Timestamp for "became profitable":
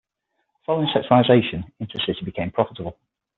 2.25-2.97